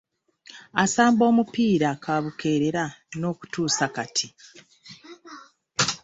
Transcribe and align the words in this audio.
Asamba 0.83 1.25
mupiira 1.35 1.89
kaabukeerera 2.03 2.85
n'okutuusa 3.19 3.85
kati. 3.95 4.27